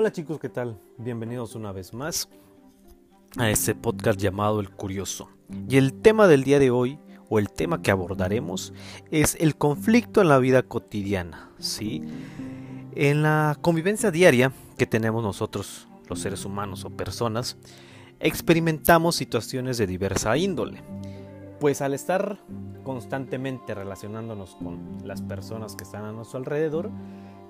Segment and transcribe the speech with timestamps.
[0.00, 0.80] Hola chicos, ¿qué tal?
[0.96, 2.26] Bienvenidos una vez más
[3.36, 5.28] a este podcast llamado El Curioso.
[5.68, 6.98] Y el tema del día de hoy,
[7.28, 8.72] o el tema que abordaremos,
[9.10, 12.02] es el conflicto en la vida cotidiana, ¿sí?
[12.94, 17.58] En la convivencia diaria que tenemos nosotros, los seres humanos o personas,
[18.20, 20.82] experimentamos situaciones de diversa índole.
[21.60, 22.38] Pues al estar
[22.84, 26.90] constantemente relacionándonos con las personas que están a nuestro alrededor,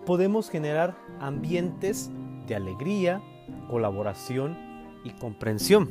[0.05, 2.11] podemos generar ambientes
[2.47, 3.23] de alegría,
[3.69, 4.57] colaboración
[5.05, 5.91] y comprensión.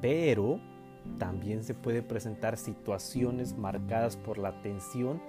[0.00, 0.60] Pero
[1.18, 5.20] también se puede presentar situaciones marcadas por la tensión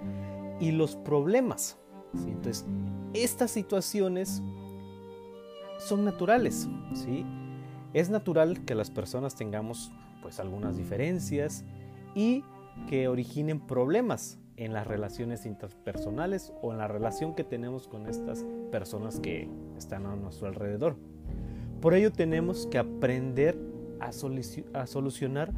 [0.60, 1.78] y los problemas.
[2.26, 2.64] Entonces,
[3.12, 4.42] estas situaciones
[5.78, 6.68] son naturales.
[7.92, 9.92] Es natural que las personas tengamos
[10.22, 11.64] pues algunas diferencias
[12.14, 12.44] y
[12.88, 18.44] que originen problemas en las relaciones interpersonales o en la relación que tenemos con estas
[18.70, 20.96] personas que están a nuestro alrededor.
[21.80, 23.58] Por ello tenemos que aprender
[24.00, 25.52] a, solucionar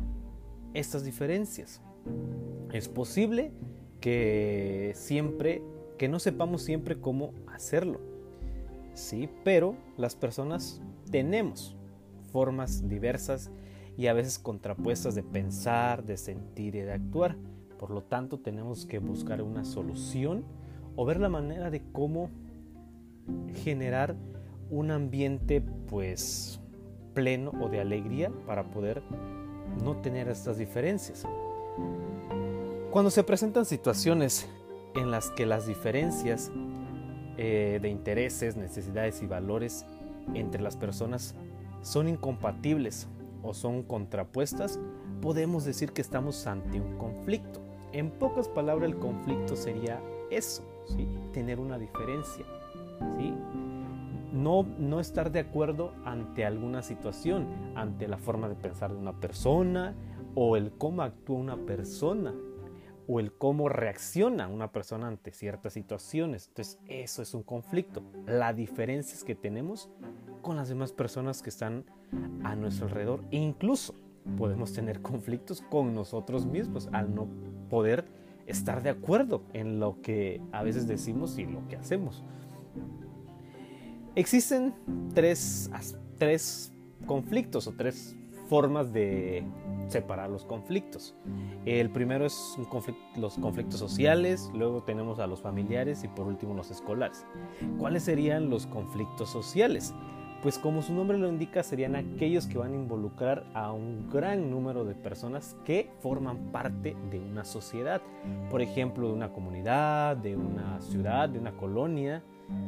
[0.75, 1.81] estas diferencias.
[2.73, 3.53] Es posible
[4.01, 5.63] que siempre,
[5.99, 8.01] que no sepamos siempre cómo hacerlo.
[8.95, 11.77] Sí, pero las personas tenemos
[12.33, 13.51] formas diversas
[13.97, 17.37] y a veces contrapuestas de pensar, de sentir y de actuar.
[17.79, 20.45] Por lo tanto, tenemos que buscar una solución
[20.97, 22.31] o ver la manera de cómo
[23.55, 24.17] generar
[24.71, 26.61] un ambiente pues
[27.15, 29.03] pleno o de alegría para poder
[29.83, 31.25] no tener estas diferencias.
[32.91, 34.49] Cuando se presentan situaciones
[34.95, 36.51] en las que las diferencias
[37.37, 39.85] eh, de intereses, necesidades y valores
[40.35, 41.35] entre las personas
[41.83, 43.09] son incompatibles
[43.43, 44.81] o son contrapuestas,
[45.21, 47.66] podemos decir que estamos ante un conflicto.
[47.93, 51.09] En pocas palabras, el conflicto sería eso, ¿sí?
[51.33, 52.45] tener una diferencia.
[53.19, 53.33] ¿sí?
[54.33, 59.19] No, no estar de acuerdo ante alguna situación, ante la forma de pensar de una
[59.19, 59.95] persona
[60.35, 62.35] o el cómo actúa una persona
[63.09, 66.49] o el cómo reacciona una persona ante ciertas situaciones.
[66.49, 68.03] Entonces, eso es un conflicto.
[68.27, 69.89] La diferencia es que tenemos
[70.43, 71.85] con las demás personas que están
[72.45, 73.23] a nuestro alrededor.
[73.31, 73.95] E incluso
[74.37, 77.29] podemos tener conflictos con nosotros mismos al no
[77.69, 78.07] poder
[78.47, 82.25] estar de acuerdo en lo que a veces decimos y lo que hacemos.
[84.15, 84.75] Existen
[85.15, 85.71] tres,
[86.19, 86.73] tres
[87.07, 88.17] conflictos o tres
[88.49, 89.45] formas de
[89.89, 91.15] separar los conflictos.
[91.65, 92.57] El primero es
[93.17, 97.27] los conflictos sociales, luego tenemos a los familiares y por último los escolares.
[97.79, 99.95] ¿Cuáles serían los conflictos sociales?
[100.47, 104.49] Pues como su nombre lo indica, serían aquellos que van a involucrar a un gran
[104.49, 108.01] número de personas que forman parte de una sociedad.
[108.49, 112.23] Por ejemplo, de una comunidad, de una ciudad, de una colonia,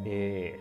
[0.04, 0.58] eh,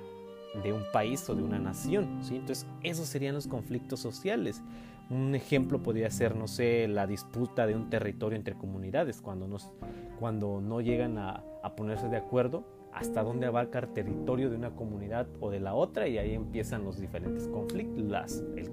[0.64, 2.20] de un país o de una nación.
[2.22, 2.36] ¿sí?
[2.36, 4.62] Entonces, esos serían los conflictos sociales.
[5.10, 10.82] Un ejemplo podría ser, no sé, la disputa de un territorio entre comunidades, cuando, no
[10.82, 11.42] llegan a
[11.76, 16.08] ponerse de acuerdo hasta dónde abarca el territorio de una comunidad o de la otra
[16.08, 18.72] y ahí empiezan los diferentes conflictos, el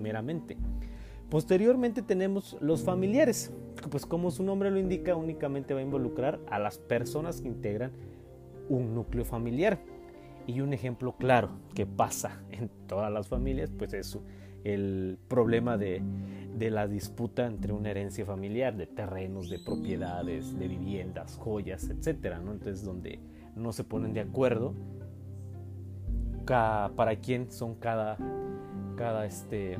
[0.00, 0.56] meramente.
[1.28, 3.52] Posteriormente tenemos los familiares,
[3.90, 7.92] pues como su nombre lo indica, únicamente va a involucrar a las personas que integran
[8.68, 9.78] un núcleo familiar.
[10.46, 14.18] Y un ejemplo claro que pasa en todas las familias, pues es
[14.64, 16.02] el problema de,
[16.56, 22.38] de la disputa entre una herencia familiar, de terrenos, de propiedades, de viviendas, joyas, etcétera,
[22.38, 22.52] ¿no?
[22.52, 23.20] Entonces, donde
[23.56, 24.74] no se ponen de acuerdo
[26.44, 28.18] para quién son cada,
[28.96, 29.78] cada este,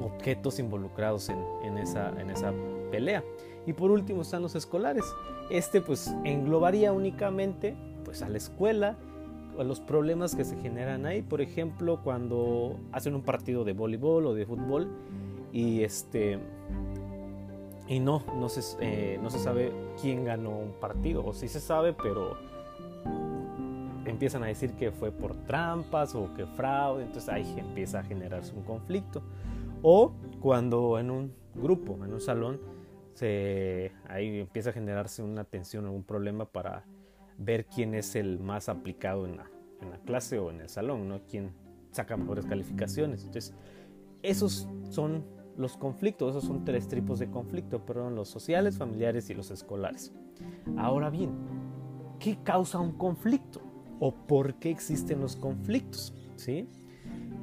[0.00, 2.52] objetos involucrados en, en, esa, en esa
[2.90, 3.24] pelea.
[3.66, 5.04] Y por último están los escolares.
[5.50, 8.96] Este pues englobaría únicamente pues a la escuela,
[9.60, 11.22] a los problemas que se generan ahí.
[11.22, 14.88] Por ejemplo, cuando hacen un partido de voleibol o de fútbol
[15.52, 16.38] y este
[17.88, 21.24] y no no se, eh, no se sabe quién ganó un partido.
[21.24, 22.36] O sí se sabe pero
[24.04, 27.04] empiezan a decir que fue por trampas o que fraude.
[27.04, 29.22] Entonces ahí empieza a generarse un conflicto.
[29.82, 32.60] O cuando en un grupo en un salón
[33.14, 36.84] se ahí empieza a generarse una tensión o un problema para
[37.40, 39.50] ver quién es el más aplicado en la,
[40.04, 41.52] clase o en el salón no quién
[41.90, 43.54] saca mejores calificaciones entonces
[44.22, 45.24] esos son
[45.56, 50.12] los conflictos, esos son tres tipos de conflicto, perdón, los sociales, familiares y los escolares.
[50.76, 51.30] Ahora bien,
[52.18, 53.60] ¿qué causa un conflicto?
[53.98, 56.14] ¿O por qué existen los conflictos?
[56.36, 56.66] ¿Sí?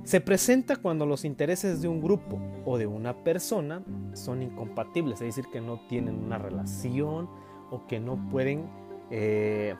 [0.03, 3.83] Se presenta cuando los intereses de un grupo o de una persona
[4.13, 7.29] son incompatibles, es decir, que no tienen una relación
[7.69, 8.67] o que no pueden
[9.11, 9.75] eh,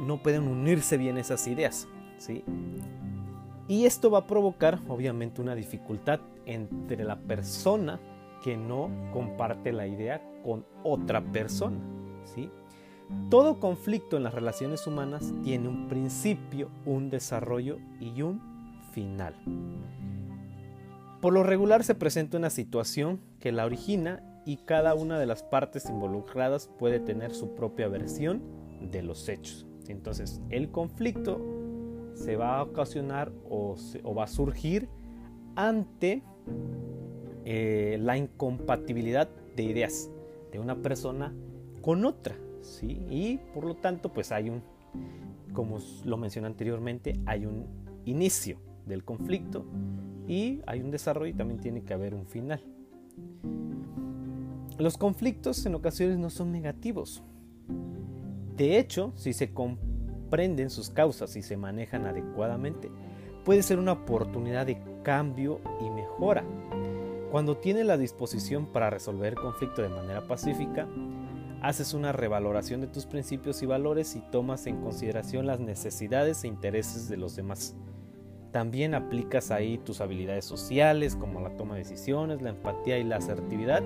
[0.00, 1.88] no pueden unirse bien esas ideas,
[2.18, 2.44] ¿sí?
[3.68, 7.98] Y esto va a provocar obviamente una dificultad entre la persona
[8.42, 11.78] que no comparte la idea con otra persona,
[12.24, 12.50] ¿sí?
[13.30, 18.40] Todo conflicto en las relaciones humanas tiene un principio, un desarrollo y un
[18.92, 19.34] final.
[21.20, 25.42] Por lo regular se presenta una situación que la origina y cada una de las
[25.42, 28.40] partes involucradas puede tener su propia versión
[28.80, 29.66] de los hechos.
[29.88, 31.40] Entonces el conflicto
[32.14, 33.76] se va a ocasionar o,
[34.16, 34.88] va a surgir
[35.56, 36.22] ante
[37.44, 40.10] eh, la incompatibilidad de ideas
[40.52, 41.34] de una persona
[41.82, 42.36] con otra.
[42.62, 43.04] ¿sí?
[43.10, 44.62] Y por lo tanto pues hay un,
[45.52, 47.66] como lo mencioné anteriormente, hay un
[48.04, 49.66] inicio del conflicto
[50.28, 52.62] y hay un desarrollo y también tiene que haber un final.
[54.78, 57.22] Los conflictos en ocasiones no son negativos.
[58.56, 62.90] De hecho, si se comprenden sus causas y se manejan adecuadamente,
[63.42, 66.44] puede ser una oportunidad de cambio y mejora.
[67.30, 70.86] Cuando tienes la disposición para resolver el conflicto de manera pacífica,
[71.62, 76.48] haces una revaloración de tus principios y valores y tomas en consideración las necesidades e
[76.48, 77.74] intereses de los demás.
[78.52, 83.16] También aplicas ahí tus habilidades sociales como la toma de decisiones, la empatía y la
[83.16, 83.82] asertividad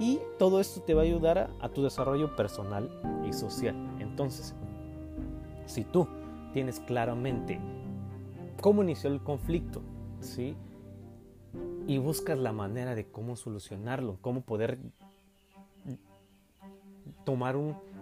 [0.00, 2.88] y todo esto te va a ayudar a, tu desarrollo personal
[3.28, 3.74] y social.
[3.98, 4.54] Entonces,
[5.66, 6.06] si tú
[6.52, 7.60] tienes claramente
[8.60, 9.82] cómo inició el conflicto,
[10.20, 10.56] ¿sí?
[11.86, 14.78] Y buscas la manera de cómo solucionarlo, cómo poder
[17.24, 17.56] tomar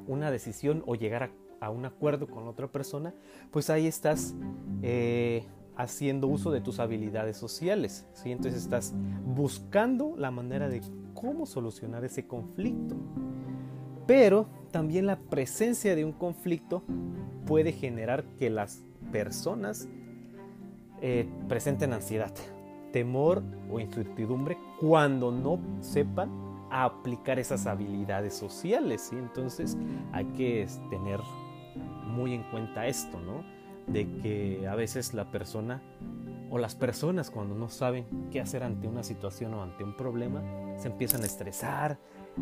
[0.06, 3.14] una decisión o llegar a, un acuerdo con otra persona,
[3.50, 4.34] pues ahí estás
[4.82, 5.44] eh,
[5.76, 8.06] haciendo uso de tus habilidades sociales.
[8.12, 8.32] ¿sí?
[8.32, 8.92] Entonces estás
[9.24, 10.82] buscando la manera de
[11.16, 12.94] cómo solucionar ese conflicto.
[14.06, 16.84] Pero también la presencia de un conflicto
[17.46, 19.88] puede generar que las personas
[21.00, 22.32] eh, presenten ansiedad,
[22.92, 26.30] temor o incertidumbre cuando no sepan
[26.70, 29.08] aplicar esas habilidades sociales.
[29.10, 29.16] ¿sí?
[29.16, 29.76] Entonces
[30.12, 31.20] hay que tener
[32.06, 33.42] muy en cuenta esto, ¿no?
[33.86, 35.80] de que a veces la persona
[36.50, 40.42] o las personas cuando no saben qué hacer ante una situación o ante un problema,
[40.76, 41.98] se empiezan a estresar,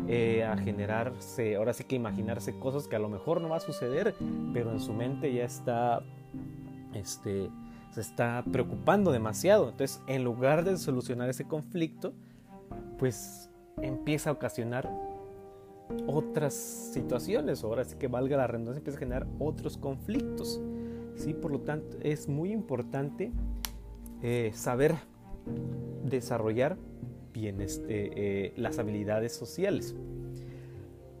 [0.07, 3.61] eh, a generarse, ahora sí que imaginarse cosas que a lo mejor no va a
[3.61, 4.13] suceder,
[4.53, 6.03] pero en su mente ya está,
[6.93, 7.49] este,
[7.91, 9.69] se está preocupando demasiado.
[9.69, 12.13] Entonces, en lugar de solucionar ese conflicto,
[12.99, 13.49] pues
[13.81, 14.89] empieza a ocasionar
[16.07, 20.61] otras situaciones, ahora sí que valga la redundancia, empieza a generar otros conflictos.
[21.15, 21.33] ¿sí?
[21.33, 23.31] Por lo tanto, es muy importante
[24.27, 24.95] eh, saber
[26.03, 26.77] desarrollar
[27.31, 29.95] bien este, eh, las habilidades sociales.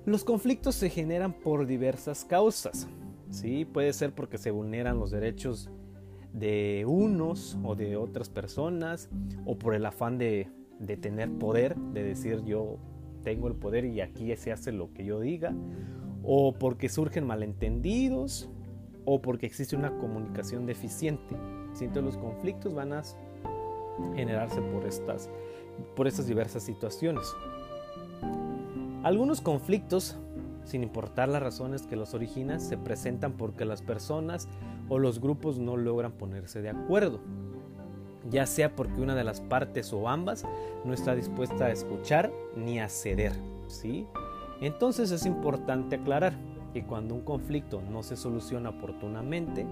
[0.05, 2.87] Los conflictos se generan por diversas causas.
[3.29, 3.63] ¿sí?
[3.63, 5.69] Puede ser porque se vulneran los derechos
[6.33, 9.07] de unos o de otras personas
[9.45, 10.47] o por el afán de,
[10.79, 12.79] de tener poder, de decir yo
[13.23, 15.53] tengo el poder y aquí se hace lo que yo diga,
[16.23, 18.49] o porque surgen malentendidos,
[19.05, 21.35] o porque existe una comunicación deficiente.
[21.81, 23.03] Entonces los conflictos van a
[24.15, 25.29] generarse por estas,
[25.95, 27.25] por estas diversas situaciones.
[29.03, 30.17] Algunos conflictos,
[30.63, 34.47] sin importar las razones que los originan, se presentan porque las personas
[34.89, 37.19] o los grupos no logran ponerse de acuerdo,
[38.29, 40.45] ya sea porque una de las partes o ambas
[40.83, 43.33] no está dispuesta a escuchar ni a ceder,
[43.67, 44.07] ¿sí?
[44.61, 46.33] Entonces es importante aclarar
[46.73, 49.65] que cuando un conflicto no se soluciona oportunamente,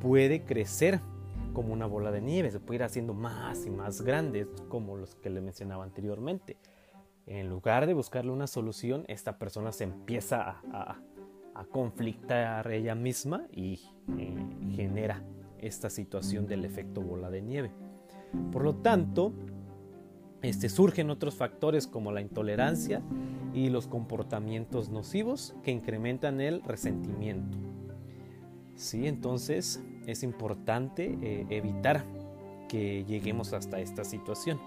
[0.00, 1.00] puede crecer
[1.52, 5.14] como una bola de nieve, se puede ir haciendo más y más grandes, como los
[5.16, 6.56] que le mencionaba anteriormente.
[7.26, 11.00] En lugar de buscarle una solución, esta persona se empieza a,
[11.54, 13.80] a, conflictar ella misma y
[14.18, 14.34] eh,
[14.74, 15.22] genera
[15.58, 17.70] esta situación del efecto bola de nieve.
[18.50, 19.32] Por lo tanto,
[20.42, 23.02] este, surgen otros factores como la intolerancia
[23.52, 27.58] y los comportamientos nocivos que incrementan el resentimiento.
[28.74, 32.04] Sí, entonces es importante eh, evitar
[32.68, 34.60] que lleguemos hasta esta situación.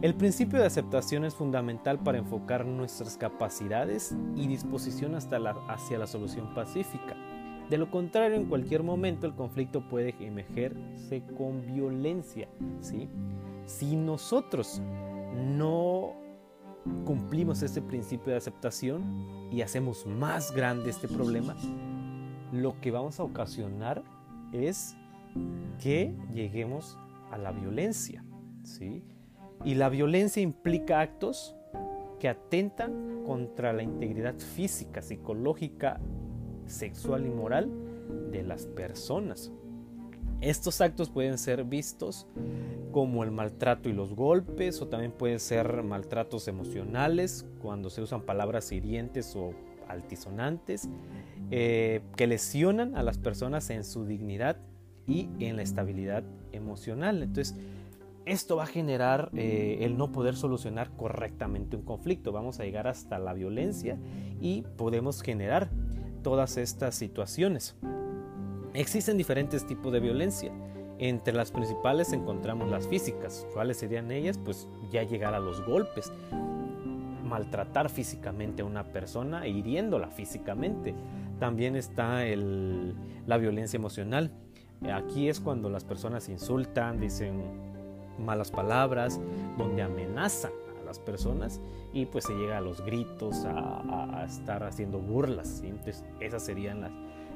[0.00, 6.54] El principio de aceptación es fundamental para enfocar nuestras capacidades y disposición hacia la solución
[6.54, 7.14] pacífica.
[7.68, 12.48] De lo contrario, en cualquier momento el conflicto puede emergerse con violencia.
[13.66, 14.80] Si nosotros
[15.34, 16.14] no
[17.04, 21.56] cumplimos este principio de aceptación y hacemos más grande este problema,
[22.52, 24.02] lo que vamos a ocasionar
[24.54, 24.96] es
[25.82, 26.96] que lleguemos
[27.30, 28.24] a la violencia.
[28.62, 29.02] ¿sí?
[29.64, 31.54] Y la violencia implica actos
[32.20, 36.00] que atentan contra la integridad física, psicológica,
[36.66, 37.70] sexual y moral
[38.30, 39.50] de las personas.
[40.40, 42.26] Estos actos pueden ser vistos
[42.92, 48.22] como el maltrato y los golpes o también pueden ser maltratos emocionales cuando se usan
[48.22, 49.52] palabras hirientes o
[49.88, 50.88] altisonantes
[51.50, 54.56] eh, que lesionan a las personas en su dignidad
[55.06, 57.22] y en la estabilidad emocional.
[57.22, 57.54] Entonces,
[58.26, 62.32] esto va a generar eh, el no poder solucionar correctamente un conflicto.
[62.32, 63.98] Vamos a llegar hasta la violencia
[64.40, 65.68] y podemos generar
[66.22, 67.76] todas estas situaciones.
[68.72, 70.52] Existen diferentes tipos de violencia.
[70.98, 73.46] Entre las principales encontramos las físicas.
[73.52, 74.38] ¿Cuáles serían ellas?
[74.38, 76.10] Pues ya llegar a los golpes,
[77.24, 80.94] maltratar físicamente a una persona e hiriéndola físicamente.
[81.38, 82.24] También está
[83.26, 84.30] la violencia emocional.
[84.92, 87.42] Aquí es cuando las personas insultan, dicen
[88.18, 89.20] malas palabras,
[89.58, 91.60] donde amenazan a las personas
[91.92, 95.62] y pues se llega a los gritos, a, estar haciendo burlas.
[95.64, 96.90] Entonces esa sería la,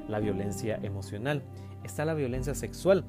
[0.07, 1.41] la violencia emocional.
[1.83, 3.05] Está la violencia sexual.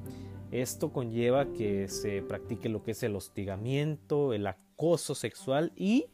[0.51, 6.07] Esto conlleva que se practique lo que es el hostigamiento, el acoso sexual y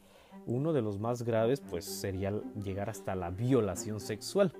[0.45, 2.31] uno de los más graves pues sería
[2.63, 4.53] llegar hasta la violación sexual.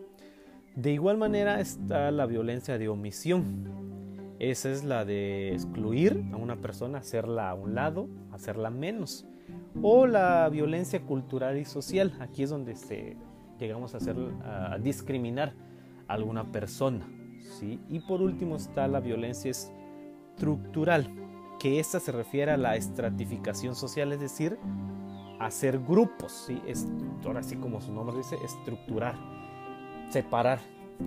[0.77, 3.65] De igual manera está la violencia de omisión.
[4.37, 9.25] Esa es la de excluir a una persona, hacerla a un lado, hacerla menos.
[9.81, 12.15] O la violencia cultural y social.
[12.19, 12.75] Aquí es donde
[13.59, 15.55] llegamos a, hacer, a discriminar
[16.07, 17.09] a alguna persona.
[17.39, 17.79] ¿sí?
[17.89, 21.11] Y por último está la violencia estructural,
[21.59, 24.59] que esta se refiere a la estratificación social, es decir,
[25.39, 26.33] hacer grupos.
[26.45, 26.61] ¿sí?
[27.25, 29.15] Ahora sí como su nombre dice, estructurar,
[30.09, 30.59] separar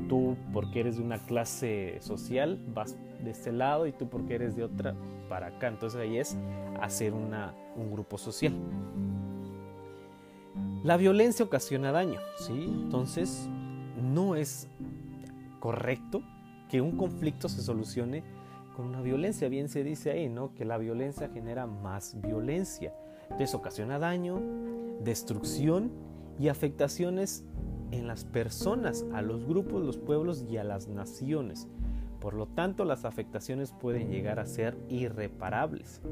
[0.09, 4.57] tú porque eres de una clase social vas de este lado y tú porque eres
[4.57, 4.95] de otra
[5.29, 5.69] para acá.
[5.69, 6.37] Entonces ahí es
[6.81, 8.55] hacer una, un grupo social.
[10.83, 12.65] La violencia ocasiona daño, ¿sí?
[12.65, 13.49] Entonces
[14.03, 14.69] no es
[15.59, 16.23] correcto
[16.71, 18.23] que un conflicto se solucione
[18.77, 19.49] con una violencia.
[19.49, 20.55] Bien se dice ahí, ¿no?
[20.55, 22.95] Que la violencia genera más violencia.
[23.25, 24.41] Entonces ocasiona daño,
[25.01, 25.91] destrucción
[26.39, 27.45] y afectaciones
[27.93, 31.69] en las personas, a los grupos, los pueblos y a las naciones.
[32.21, 36.03] Por lo tanto, las afectaciones pueden llegar a ser irreparables.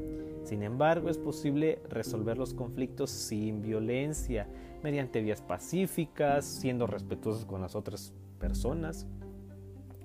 [0.43, 4.47] Sin embargo, es posible resolver los conflictos sin violencia,
[4.83, 9.05] mediante vías pacíficas, siendo respetuosos con las otras personas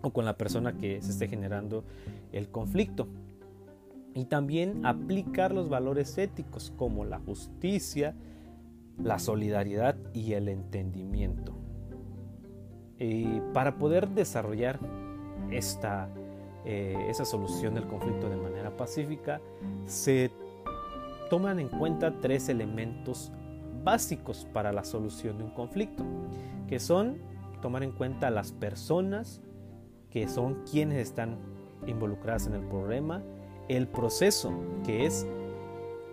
[0.03, 1.85] o con la persona que se esté generando
[2.33, 3.09] el conflicto.
[4.15, 8.15] Y también aplicar los valores éticos como la justicia,
[9.03, 11.64] la solidaridad y el entendimiento.
[12.99, 14.79] Y para poder desarrollar
[15.51, 16.09] esta,
[16.65, 19.41] eh, esa solución del conflicto de manera pacífica,
[19.87, 20.31] se
[21.31, 23.33] toman en cuenta tres elementos
[23.83, 26.05] básicos para la solución de un conflicto,
[26.69, 27.19] que son
[27.61, 29.41] tomar en cuenta las personas,
[30.11, 31.39] que son quienes están
[31.87, 33.23] involucradas en el problema,
[33.69, 34.53] el proceso,
[34.85, 35.27] que es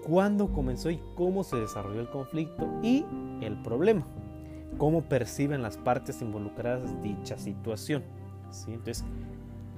[0.08, 3.06] cuándo comenzó y cómo se desarrolló el conflicto, y
[3.42, 4.06] el problema,
[4.82, 8.02] cómo perciben las partes involucradas dicha situación.
[8.66, 9.06] Entonces,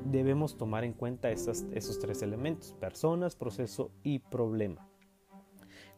[0.06, 1.66] debemos tomar en cuenta esos
[2.00, 4.88] tres elementos, personas, proceso y problema.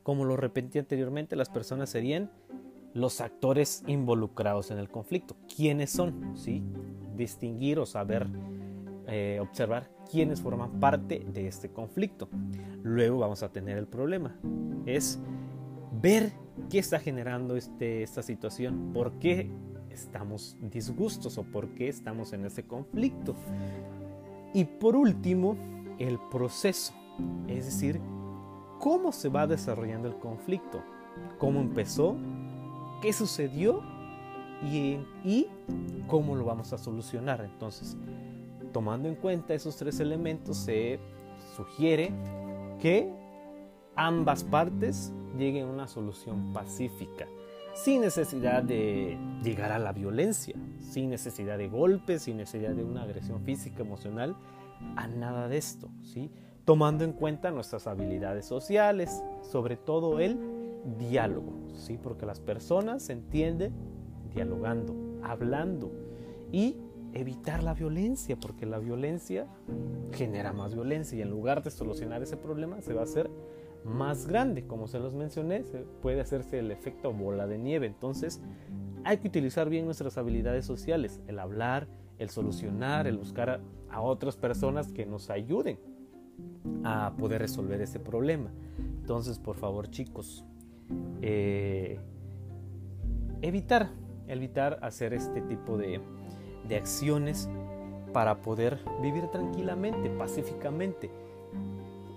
[0.01, 2.31] Como lo repetí anteriormente, las personas serían
[2.95, 5.35] los actores involucrados en el conflicto.
[5.55, 6.35] ¿Quiénes son?
[6.35, 6.63] ¿Sí?
[7.15, 8.25] Distinguir o saber
[9.05, 12.27] eh, observar quiénes forman parte de este conflicto.
[12.81, 14.35] Luego vamos a tener el problema.
[14.87, 15.19] Es
[16.01, 16.33] ver
[16.69, 19.49] qué está generando este, esta situación, por qué
[19.89, 23.35] estamos disgustos o por qué estamos en ese conflicto.
[24.53, 25.57] Y por último,
[25.99, 26.93] el proceso,
[27.47, 27.99] es decir,
[28.79, 30.81] cómo se va desarrollando el conflicto,
[31.37, 32.15] cómo empezó,
[33.01, 33.81] qué sucedió
[34.63, 35.47] y, y
[36.07, 37.41] cómo lo vamos a solucionar.
[37.43, 37.97] Entonces,
[38.71, 40.99] tomando en cuenta esos tres elementos, se
[41.55, 42.11] sugiere
[42.79, 43.11] que
[43.95, 47.27] ambas partes lleguen a una solución pacífica,
[47.73, 53.03] sin necesidad de llegar a la violencia, sin necesidad de golpes, sin necesidad de una
[53.03, 54.35] agresión física, emocional,
[54.95, 56.31] a nada de esto, ¿sí?
[56.63, 60.39] tomando en cuenta nuestras habilidades sociales, sobre todo el
[60.97, 61.97] diálogo, ¿sí?
[62.01, 63.73] porque las personas se entienden
[64.33, 65.91] dialogando, hablando
[66.51, 66.77] y
[67.13, 69.47] evitar la violencia, porque la violencia
[70.11, 73.29] genera más violencia y en lugar de solucionar ese problema se va a hacer
[73.85, 74.65] más grande.
[74.65, 75.63] Como se los mencioné,
[76.01, 77.85] puede hacerse el efecto bola de nieve.
[77.85, 78.41] Entonces,
[79.03, 81.87] hay que utilizar bien nuestras habilidades sociales, el hablar,
[82.17, 85.79] el solucionar, el buscar a, otras personas que nos ayuden
[86.83, 88.51] a poder resolver ese problema.
[88.99, 90.43] Entonces, por favor, chicos,
[91.21, 91.99] eh,
[93.41, 93.91] evitar,
[94.27, 96.01] evitar hacer este tipo de,
[96.67, 97.47] de acciones
[98.11, 101.11] para poder vivir tranquilamente, pacíficamente.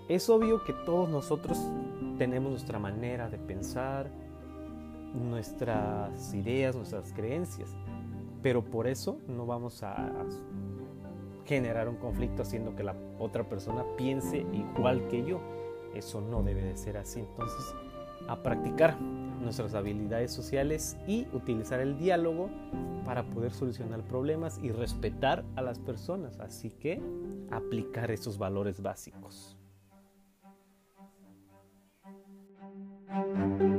[0.09, 1.59] Es obvio que todos nosotros
[2.17, 4.09] tenemos nuestra manera de pensar,
[5.13, 7.77] nuestras ideas, nuestras creencias,
[8.41, 9.95] pero por eso no vamos a
[11.45, 15.41] generar un conflicto haciendo que la otra persona piense igual que yo.
[15.93, 17.19] Eso no debe de ser así.
[17.19, 17.75] Entonces,
[18.27, 22.49] a practicar nuestras habilidades sociales y utilizar el diálogo
[23.05, 26.39] para poder solucionar problemas y respetar a las personas.
[26.39, 26.99] Así que
[27.51, 29.58] aplicar esos valores básicos.
[33.09, 33.78] Thank you.